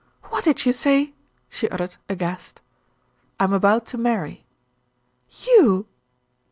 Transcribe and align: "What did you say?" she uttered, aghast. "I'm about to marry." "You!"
"What 0.31 0.43
did 0.43 0.65
you 0.65 0.73
say?" 0.73 1.13
she 1.47 1.69
uttered, 1.69 1.97
aghast. 2.09 2.59
"I'm 3.39 3.53
about 3.53 3.85
to 3.85 3.99
marry." 3.99 4.47
"You!" 5.29 5.85